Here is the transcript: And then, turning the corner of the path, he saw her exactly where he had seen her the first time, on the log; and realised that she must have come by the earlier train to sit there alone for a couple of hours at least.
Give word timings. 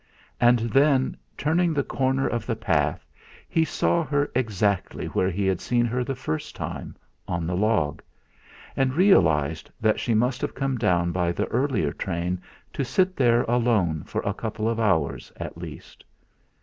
And 0.39 0.57
then, 0.61 1.15
turning 1.37 1.75
the 1.75 1.83
corner 1.83 2.27
of 2.27 2.47
the 2.47 2.55
path, 2.55 3.05
he 3.47 3.63
saw 3.63 4.03
her 4.03 4.31
exactly 4.33 5.05
where 5.05 5.29
he 5.29 5.45
had 5.45 5.61
seen 5.61 5.85
her 5.85 6.03
the 6.03 6.15
first 6.15 6.55
time, 6.55 6.95
on 7.27 7.45
the 7.45 7.55
log; 7.55 8.01
and 8.75 8.95
realised 8.95 9.69
that 9.79 9.99
she 9.99 10.15
must 10.15 10.41
have 10.41 10.55
come 10.55 10.73
by 11.11 11.31
the 11.31 11.45
earlier 11.49 11.91
train 11.93 12.41
to 12.73 12.83
sit 12.83 13.15
there 13.15 13.43
alone 13.43 14.03
for 14.03 14.21
a 14.21 14.33
couple 14.33 14.67
of 14.67 14.79
hours 14.79 15.31
at 15.35 15.55
least. 15.55 16.03